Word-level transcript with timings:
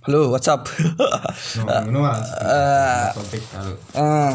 Halo, 0.00 0.32
WhatsApp. 0.32 0.64
No, 1.92 2.00
no, 2.00 2.08
Eh, 2.08 3.08
topik 3.12 3.44
Eh, 3.92 4.32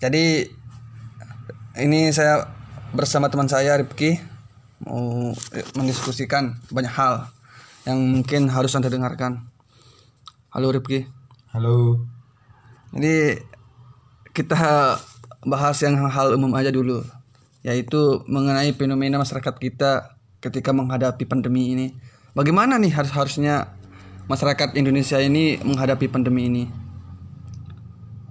jadi 0.00 0.48
ini 1.84 2.08
saya 2.08 2.48
bersama 2.96 3.28
teman 3.28 3.44
saya 3.44 3.76
Rifki 3.76 4.16
mau 4.88 5.36
mendiskusikan 5.76 6.64
banyak 6.72 6.88
hal 6.96 7.28
yang 7.84 8.00
mungkin 8.08 8.48
harus 8.48 8.72
anda 8.72 8.88
dengarkan. 8.88 9.52
Halo 10.48 10.72
Rifki. 10.72 11.04
halo 11.52 12.00
Jadi 12.96 13.36
kita 14.32 14.96
bahas 15.44 15.76
yang 15.84 16.00
hal 16.08 16.40
umum 16.40 16.56
aja 16.56 16.72
dulu, 16.72 17.04
yaitu 17.60 18.24
mengenai 18.32 18.72
fenomena 18.72 19.20
masyarakat 19.20 19.60
kita 19.60 20.16
ketika 20.40 20.72
menghadapi 20.72 21.28
pandemi 21.28 21.76
ini. 21.76 21.92
Bagaimana 22.32 22.80
nih 22.80 22.96
harus 22.96 23.12
harusnya 23.12 23.83
masyarakat 24.26 24.76
Indonesia 24.76 25.18
ini 25.20 25.60
menghadapi 25.60 26.06
pandemi 26.08 26.48
ini? 26.48 26.64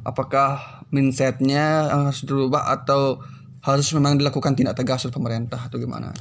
Apakah 0.04 0.84
mindsetnya 0.92 1.90
harus 1.90 2.28
dirubah 2.28 2.70
atau 2.70 3.24
harus 3.64 3.88
memang 3.96 4.20
dilakukan 4.20 4.54
tindak 4.54 4.76
tegas 4.76 5.08
oleh 5.08 5.16
pemerintah 5.16 5.60
atau 5.70 5.80
gimana? 5.80 6.12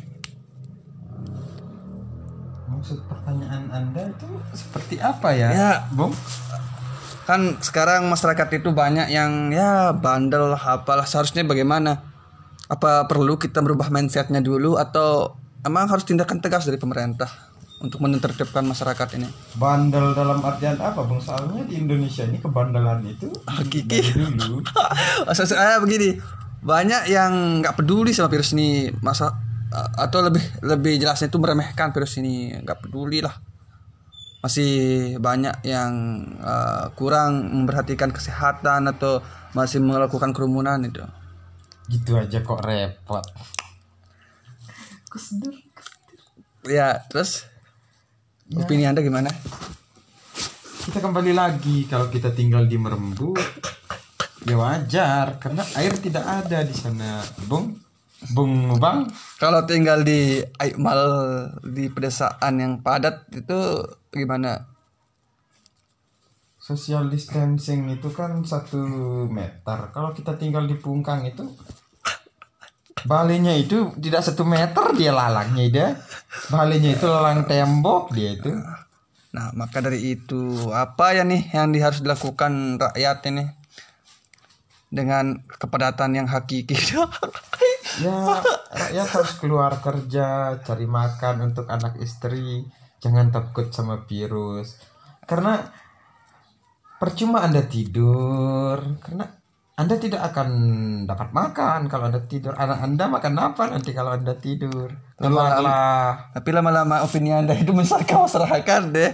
maksud 2.82 2.98
pertanyaan 3.06 3.70
anda 3.70 4.10
itu 4.10 4.26
seperti 4.58 4.98
apa 4.98 5.30
ya 5.30 5.48
Ya. 5.54 5.72
bung 5.94 6.10
Kan 7.22 7.62
sekarang 7.62 8.10
masyarakat 8.10 8.58
itu 8.58 8.74
banyak 8.74 9.06
yang 9.06 9.54
ya 9.54 9.94
bandel 9.94 10.58
lah 10.58 10.82
apalah 10.82 11.06
seharusnya 11.06 11.46
bagaimana? 11.46 12.02
Apa 12.66 13.06
perlu 13.06 13.38
kita 13.38 13.62
merubah 13.62 13.94
mindsetnya 13.94 14.42
dulu 14.42 14.74
atau 14.74 15.38
emang 15.62 15.86
harus 15.86 16.02
tindakan 16.02 16.42
tegas 16.42 16.66
dari 16.66 16.82
pemerintah 16.82 17.30
untuk 17.82 17.98
menertibkan 17.98 18.62
masyarakat 18.62 19.18
ini? 19.18 19.28
bandel 19.58 20.14
dalam 20.14 20.38
artian 20.40 20.78
apa 20.78 21.02
bung 21.02 21.18
soalnya 21.18 21.66
di 21.66 21.82
Indonesia 21.82 22.22
ini 22.22 22.38
kebandelan 22.38 23.02
itu 23.04 23.28
Hakiki. 23.44 24.00
dari 24.00 24.32
dulu 24.38 24.62
saya 25.34 25.82
begini, 25.82 26.16
banyak 26.62 27.10
yang 27.10 27.60
nggak 27.60 27.74
peduli 27.74 28.14
sama 28.14 28.30
virus 28.30 28.54
ini, 28.54 28.88
masa 29.02 29.34
atau 29.98 30.20
lebih 30.22 30.44
lebih 30.62 31.00
jelasnya 31.00 31.26
itu 31.32 31.38
meremehkan 31.42 31.90
virus 31.90 32.22
ini, 32.22 32.54
nggak 32.62 32.86
peduli 32.86 33.18
lah. 33.18 33.34
Masih 34.42 34.72
banyak 35.22 35.62
yang 35.66 35.92
eh, 36.38 36.86
kurang 36.94 37.50
memperhatikan 37.62 38.10
kesehatan 38.14 38.90
atau 38.90 39.22
masih 39.52 39.82
melakukan 39.82 40.30
kerumunan 40.30 40.78
itu. 40.82 41.02
gitu 41.90 42.16
aja 42.16 42.40
kok 42.40 42.62
repot 42.64 43.20
Ya, 46.64 47.04
terus 47.10 47.51
opini 48.56 48.84
anda 48.84 49.00
gimana? 49.00 49.30
kita 50.82 50.98
kembali 50.98 51.32
lagi. 51.32 51.86
Kalau 51.86 52.10
kita 52.10 52.34
tinggal 52.34 52.66
di 52.66 52.76
Merembu 52.76 53.32
ya 54.44 54.56
wajar. 54.58 55.38
Karena 55.38 55.62
air 55.78 55.94
tidak 55.96 56.26
ada 56.26 56.66
di 56.66 56.74
sana. 56.74 57.22
Bung 57.46 57.78
bung 58.34 58.76
bang? 58.76 59.06
Kalau 59.38 59.62
tinggal 59.64 60.02
di 60.02 60.42
Aikmal 60.58 61.02
di 61.62 61.86
pedesaan 61.88 62.58
yang 62.58 62.72
padat 62.82 63.30
itu 63.30 63.86
gimana? 64.10 64.72
social 66.62 67.10
distancing 67.10 67.90
itu 67.90 68.06
kan 68.14 68.38
satu 68.46 68.78
meter. 69.26 69.90
Kalau 69.90 70.14
kita 70.14 70.38
tinggal 70.38 70.62
di 70.70 70.78
Pungkang 70.78 71.26
itu 71.26 71.42
balenya 73.04 73.54
itu 73.58 73.94
tidak 73.98 74.22
satu 74.22 74.46
meter 74.46 74.94
dia 74.94 75.10
lalangnya 75.10 75.64
dia 75.68 75.88
balenya 76.48 76.94
itu 76.96 77.06
lalang 77.06 77.44
tembok 77.44 78.14
dia 78.14 78.36
itu. 78.36 78.52
Nah, 79.32 79.48
maka 79.56 79.80
dari 79.80 80.12
itu 80.12 80.68
apa 80.76 81.16
ya 81.16 81.24
nih 81.24 81.56
yang 81.56 81.72
harus 81.80 82.04
dilakukan 82.04 82.76
rakyat 82.76 83.18
ini? 83.32 83.44
Dengan 84.92 85.40
kepadatan 85.48 86.12
yang 86.20 86.28
hakiki? 86.28 86.76
ya 88.04 88.44
rakyat 88.76 89.08
harus 89.08 89.32
keluar 89.40 89.80
kerja 89.80 90.60
cari 90.60 90.84
makan 90.84 91.48
untuk 91.48 91.64
anak 91.72 91.96
istri. 92.04 92.68
Jangan 93.00 93.32
takut 93.32 93.72
sama 93.72 94.04
virus. 94.04 94.76
Karena 95.24 95.64
percuma 97.00 97.40
anda 97.40 97.64
tidur. 97.64 99.00
Karena 99.00 99.24
anda 99.82 99.98
tidak 99.98 100.22
akan 100.22 100.48
dapat 101.04 101.34
makan. 101.34 101.90
Kalau 101.90 102.06
anda 102.06 102.22
tidur 102.22 102.54
anak 102.54 102.78
anda 102.78 103.04
makan 103.06 103.34
apa 103.34 103.62
nanti 103.68 103.90
kalau 103.90 104.14
anda 104.14 104.38
tidur? 104.38 104.94
Lelah 105.18 106.30
Tapi 106.30 106.48
lama-lama 106.50 107.02
opini 107.02 107.34
anda 107.34 107.52
itu 107.52 107.74
menyesatkan 107.74 108.22
masyarakat 108.22 108.82
deh. 108.90 109.10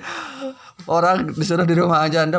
Orang 0.85 1.33
disuruh 1.33 1.65
di 1.65 1.73
rumah 1.73 2.05
aja 2.05 2.23
anda 2.23 2.37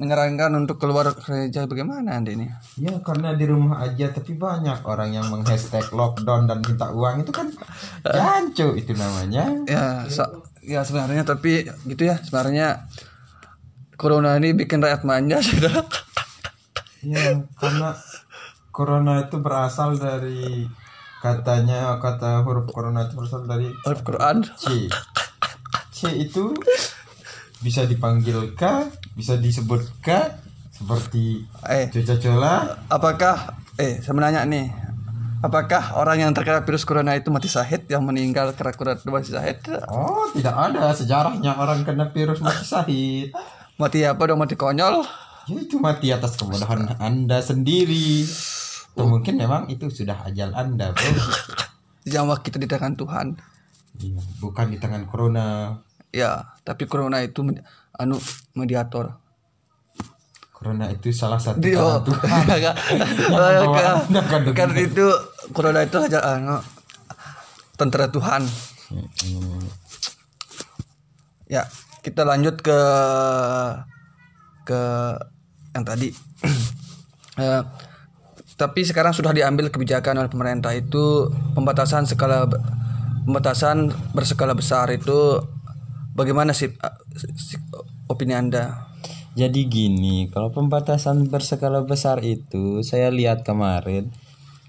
menyarankan 0.00 0.52
untuk 0.56 0.80
keluar 0.80 1.12
kerja 1.12 1.64
bagaimana 1.64 2.18
anda 2.18 2.32
ini? 2.32 2.48
ya 2.74 2.90
karena 3.00 3.36
di 3.36 3.44
rumah 3.46 3.84
aja 3.84 4.10
tapi 4.10 4.34
banyak 4.34 4.82
orang 4.82 5.14
yang 5.14 5.26
menghashtag 5.28 5.88
lockdown 5.92 6.44
dan 6.44 6.60
minta 6.60 6.90
uang. 6.90 7.22
Itu 7.22 7.32
kan 7.32 7.48
jancu 8.02 8.74
itu 8.74 8.92
namanya. 8.92 9.48
Ya, 9.64 10.04
sa- 10.08 10.32
ya 10.62 10.82
sebenarnya 10.82 11.22
tapi 11.22 11.66
gitu 11.84 12.02
ya 12.02 12.18
sebenarnya 12.18 12.86
corona 13.94 14.34
ini 14.38 14.54
bikin 14.54 14.82
rakyat 14.82 15.02
manja 15.02 15.38
sudah. 15.46 15.84
Ya, 17.02 17.20
karena 17.56 17.98
corona 18.70 19.20
itu 19.20 19.38
berasal 19.38 19.94
dari 19.94 20.66
katanya 21.18 21.98
kata 21.98 22.42
huruf 22.42 22.66
corona 22.68 23.04
itu 23.04 23.14
berasal 23.14 23.42
dari 23.44 23.70
Al-Quran. 23.82 24.42
C. 24.54 24.86
C 25.90 25.98
itu 26.16 26.54
bisa 27.58 27.82
dipanggil 27.84 28.54
K, 28.54 28.62
bisa 29.12 29.34
disebut 29.36 29.82
K 29.98 30.34
seperti 30.72 31.46
Eh, 31.64 31.86
coca-cola. 31.88 32.74
apakah 32.88 33.54
eh 33.76 33.98
saya 33.98 34.12
menanya 34.12 34.42
nih 34.42 34.66
apakah 35.38 35.94
orang 35.94 36.18
yang 36.20 36.30
terkena 36.32 36.62
virus 36.62 36.82
corona 36.82 37.14
itu 37.14 37.30
mati 37.30 37.46
syahid 37.46 37.86
yang 37.86 38.02
meninggal 38.02 38.50
karena 38.52 38.72
corona 38.72 38.98
mati 39.06 39.30
syahid 39.30 39.62
Oh, 39.86 40.26
tidak 40.30 40.54
ada 40.54 40.90
sejarahnya 40.90 41.54
orang 41.54 41.82
kena 41.82 42.10
virus 42.10 42.38
mati 42.38 42.62
syahid. 42.62 43.28
mati 43.74 44.02
apa 44.02 44.22
dong 44.22 44.38
mati 44.38 44.54
konyol 44.54 45.06
Ya 45.50 45.58
itu 45.58 45.82
mati 45.82 46.14
atas 46.14 46.38
kebodohan 46.38 46.94
Anda 47.02 47.42
sendiri. 47.42 48.22
Atau 48.92 49.08
mungkin 49.08 49.40
memang 49.40 49.66
itu 49.72 49.88
sudah 49.88 50.22
ajal 50.28 50.54
Anda, 50.54 50.94
Bro. 50.94 51.10
nyawa 52.10 52.42
kita 52.42 52.58
di 52.58 52.66
tangan 52.66 52.94
Tuhan. 52.98 53.26
Iya, 54.02 54.20
bukan 54.42 54.66
di 54.72 54.78
tangan 54.80 55.06
corona. 55.06 55.78
ya 56.12 56.44
tapi 56.60 56.84
corona 56.84 57.24
itu 57.24 57.40
anu 57.96 58.20
mediator. 58.52 59.16
Corona 60.52 60.92
itu 60.92 61.08
salah 61.08 61.40
satu 61.40 61.56
Di- 61.56 61.72
tangan 61.72 61.88
oh, 61.88 62.00
Tuhan. 62.04 62.44
kan, 64.28 64.42
kan, 64.52 64.70
itu 64.76 65.08
corona 65.56 65.80
itu 65.88 65.96
aja 65.96 66.20
anu 66.36 66.60
tentara 67.80 68.12
Tuhan. 68.12 68.44
Ya 71.48 71.64
kita 72.04 72.28
lanjut 72.28 72.60
ke 72.60 72.78
ke 74.66 74.82
yang 75.76 75.84
tadi. 75.86 76.10
Eh, 77.32 77.64
tapi 78.60 78.84
sekarang 78.84 79.16
sudah 79.16 79.32
diambil 79.32 79.72
kebijakan 79.72 80.20
oleh 80.20 80.28
pemerintah 80.28 80.76
itu 80.76 81.32
pembatasan 81.56 82.04
skala 82.04 82.44
pembatasan 83.24 83.88
berskala 84.12 84.52
besar 84.52 84.92
itu. 84.92 85.40
Bagaimana 86.12 86.52
sih 86.52 86.68
eh, 86.68 86.96
opini 88.04 88.36
anda? 88.36 88.92
Jadi 89.32 89.64
gini, 89.64 90.28
kalau 90.28 90.52
pembatasan 90.52 91.32
berskala 91.32 91.88
besar 91.88 92.20
itu 92.20 92.84
saya 92.84 93.08
lihat 93.08 93.48
kemarin 93.48 94.12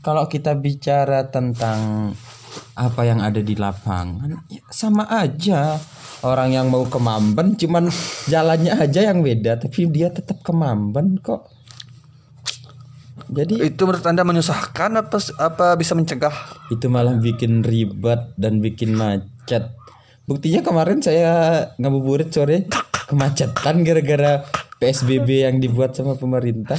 kalau 0.03 0.27
kita 0.27 0.53
bicara 0.59 1.31
tentang 1.31 2.11
apa 2.77 3.01
yang 3.01 3.17
ada 3.23 3.41
di 3.41 3.57
lapangan 3.57 4.45
ya 4.45 4.61
sama 4.69 5.09
aja 5.09 5.81
orang 6.21 6.53
yang 6.53 6.67
mau 6.69 6.85
ke 6.85 6.99
Mamben 7.01 7.57
cuman 7.57 7.89
jalannya 8.29 8.77
aja 8.77 9.09
yang 9.09 9.25
beda 9.25 9.57
tapi 9.57 9.89
dia 9.89 10.13
tetap 10.13 10.43
ke 10.45 10.53
Mamben 10.53 11.17
kok. 11.19 11.49
Jadi 13.33 13.65
itu 13.65 13.81
menurut 13.89 14.05
anda 14.05 14.21
menyusahkan 14.21 14.93
apa 14.93 15.17
apa 15.41 15.73
bisa 15.73 15.97
mencegah 15.97 16.33
itu 16.69 16.85
malah 16.85 17.17
bikin 17.17 17.65
ribet 17.65 18.35
dan 18.37 18.61
bikin 18.61 18.93
macet. 18.93 19.73
Buktinya 20.29 20.61
kemarin 20.61 21.01
saya 21.01 21.31
ngabuburit 21.81 22.29
sore 22.29 22.69
kemacetan 23.09 23.81
gara-gara 23.81 24.45
PSBB 24.77 25.49
yang 25.49 25.57
dibuat 25.57 25.97
sama 25.97 26.13
pemerintah. 26.13 26.77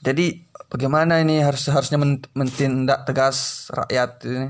Jadi 0.00 0.47
bagaimana 0.68 1.20
ini 1.20 1.40
harus 1.40 1.68
harusnya 1.68 1.98
men- 2.00 2.24
mentindak 2.32 3.04
tegas 3.08 3.68
rakyat 3.72 4.22
ini? 4.24 4.48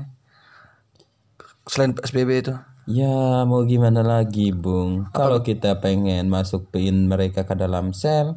Selain 1.67 1.95
PSBB 1.95 2.29
itu? 2.43 2.53
Ya 2.89 3.45
mau 3.45 3.61
gimana 3.69 4.01
lagi 4.01 4.49
Bung? 4.49 5.05
Kalau 5.13 5.45
kita 5.45 5.77
pengen 5.77 6.25
masukin 6.25 7.05
mereka 7.05 7.45
ke 7.45 7.53
dalam 7.53 7.93
sel 7.93 8.33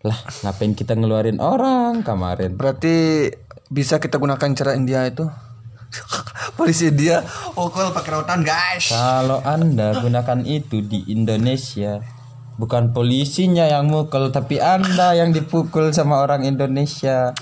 Lah 0.00 0.16
ngapain 0.40 0.72
kita 0.72 0.96
ngeluarin 0.96 1.36
orang 1.36 2.00
kemarin? 2.00 2.56
Berarti 2.56 3.28
bisa 3.68 4.00
kita 4.00 4.16
gunakan 4.16 4.56
cara 4.56 4.72
India 4.76 5.04
itu? 5.04 5.28
Polisi 6.56 6.88
India 6.88 7.20
pukul 7.52 7.92
pakai 7.92 8.10
rotan 8.12 8.40
guys? 8.40 8.88
Kalau 8.88 9.40
Anda 9.44 10.00
gunakan 10.00 10.44
itu 10.44 10.80
di 10.84 11.04
Indonesia, 11.08 12.00
bukan 12.56 12.94
polisinya 12.94 13.66
yang 13.66 13.90
mukul, 13.90 14.30
tapi 14.30 14.58
Anda 14.62 15.14
yang 15.18 15.30
dipukul 15.34 15.90
sama 15.90 16.22
orang 16.22 16.46
Indonesia. 16.46 17.34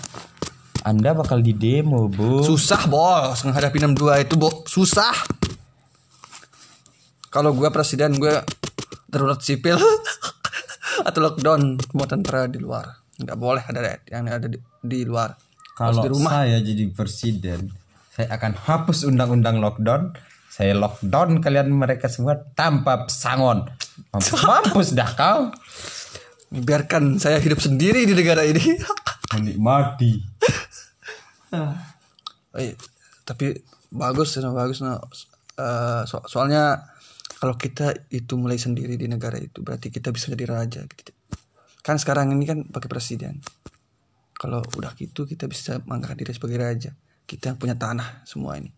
Anda 0.82 1.14
bakal 1.14 1.46
didemo, 1.46 2.10
Bu. 2.10 2.42
susah 2.42 2.90
bos 2.90 3.38
menghadapi 3.46 3.78
62 3.86 4.26
itu 4.26 4.34
bo 4.34 4.66
susah 4.66 5.14
kalau 7.30 7.54
gue 7.54 7.70
presiden 7.70 8.18
gue 8.18 8.34
darurat 9.06 9.38
sipil 9.38 9.78
atau 11.06 11.20
lockdown 11.22 11.78
semua 11.86 12.06
tentara 12.10 12.50
di 12.50 12.58
luar 12.58 12.98
nggak 13.14 13.38
boleh 13.38 13.62
ada 13.62 14.02
yang 14.10 14.26
ada 14.26 14.50
di, 14.50 14.58
di 14.82 15.06
luar 15.06 15.38
Kalau 15.72 16.04
di 16.04 16.08
rumah 16.12 16.44
saya 16.44 16.60
jadi 16.60 16.84
presiden, 16.92 17.72
saya 18.12 18.28
akan 18.36 18.52
hapus 18.54 19.08
undang-undang 19.08 19.56
lockdown. 19.58 20.12
Saya 20.52 20.76
lockdown 20.76 21.40
kalian 21.40 21.72
mereka 21.72 22.12
semua 22.12 22.36
tanpa 22.52 23.08
pesangon. 23.08 23.72
Mampus, 24.12 24.40
mampus 24.42 24.88
dah 24.92 25.10
kau. 25.12 25.52
biarkan 26.52 27.16
saya 27.16 27.40
hidup 27.40 27.64
sendiri 27.64 28.04
di 28.04 28.12
negara 28.12 28.44
ini 28.44 28.76
Menikmati. 29.32 30.12
Eh, 32.52 32.76
tapi 33.24 33.56
bagus 33.88 34.36
ya 34.36 34.44
bagus 34.52 34.84
no. 34.84 35.00
Eh, 35.56 36.02
so- 36.04 36.24
soalnya 36.28 36.92
kalau 37.40 37.56
kita 37.56 37.92
itu 38.08 38.36
mulai 38.36 38.60
sendiri 38.60 38.96
di 38.96 39.08
negara 39.08 39.36
itu 39.36 39.64
berarti 39.64 39.88
kita 39.88 40.12
bisa 40.12 40.28
jadi 40.30 40.44
raja 40.46 40.80
gitu. 40.84 41.12
kan 41.82 41.98
sekarang 41.98 42.30
ini 42.30 42.46
kan 42.46 42.58
pakai 42.68 42.86
presiden 42.86 43.42
kalau 44.38 44.62
udah 44.78 44.94
gitu 44.94 45.26
kita 45.26 45.50
bisa 45.50 45.82
mengangkat 45.82 46.22
diri 46.22 46.32
sebagai 46.36 46.58
raja 46.62 46.90
kita 47.26 47.50
yang 47.50 47.58
punya 47.58 47.74
tanah 47.74 48.22
semua 48.22 48.54
ini 48.60 48.70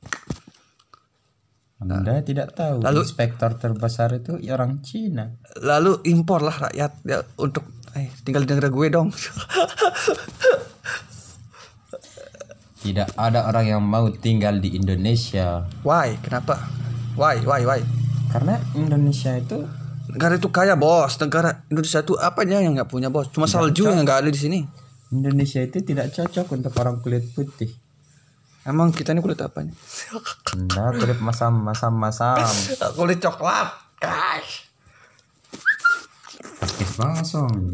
Anda 1.84 2.24
tidak 2.24 2.56
tahu. 2.56 2.80
Lalu- 2.80 3.04
inspektor 3.04 3.60
terbesar 3.60 4.16
itu 4.16 4.40
orang 4.48 4.80
Cina. 4.80 5.36
lalu 5.60 6.00
impor 6.08 6.40
lah 6.40 6.70
rakyat 6.70 6.92
ya, 7.04 7.20
untuk 7.36 7.68
eh 7.94 8.10
tinggal 8.24 8.42
di 8.42 8.50
negara 8.50 8.70
gue 8.72 8.86
dong. 8.90 9.08
Tidak 12.84 13.16
ada 13.16 13.48
orang 13.48 13.64
yang 13.64 13.80
mau 13.80 14.12
tinggal 14.12 14.60
di 14.60 14.76
Indonesia. 14.76 15.64
why? 15.80 16.20
Kenapa? 16.20 16.68
Why? 17.16 17.40
Why? 17.40 17.64
Why? 17.64 17.80
Karena 18.28 18.60
Indonesia 18.76 19.32
itu 19.40 19.64
negara 20.10 20.36
itu 20.36 20.52
kaya 20.52 20.76
bos. 20.76 21.16
Negara 21.16 21.64
Indonesia 21.72 22.04
itu 22.04 22.12
apanya 22.20 22.60
yang 22.60 22.76
nggak 22.76 22.90
punya 22.92 23.08
bos? 23.08 23.32
Cuma 23.32 23.48
salju 23.48 23.88
yang 23.88 24.04
nggak 24.04 24.26
ada 24.26 24.30
di 24.30 24.36
sini. 24.36 24.60
Indonesia 25.14 25.62
itu 25.62 25.80
tidak 25.80 26.12
cocok 26.12 26.46
untuk 26.60 26.72
orang 26.76 26.98
kulit 27.00 27.24
putih. 27.32 27.70
Emang 28.64 28.90
kita 28.90 29.12
ini 29.12 29.20
kulit 29.20 29.40
apanya 29.40 29.72
Anda 30.52 30.92
kulit 30.96 31.18
masam 31.20 31.64
masam 31.64 31.92
masam. 31.96 32.36
kulit 32.96 33.20
coklat 33.20 33.68
guys 34.00 34.64
Pakai 36.54 36.86
basong. 36.96 37.72